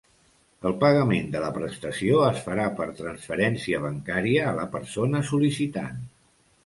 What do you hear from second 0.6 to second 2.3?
El pagament de la prestació